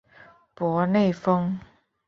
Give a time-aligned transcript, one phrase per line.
[0.55, 1.59] 博内丰。